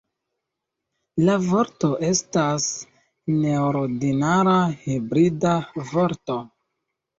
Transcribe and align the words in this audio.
La 1.27 1.35
vorto 1.43 1.89
estas 2.07 2.65
neordinara 3.45 4.57
hibrida 4.83 5.55
vorto. 5.95 6.43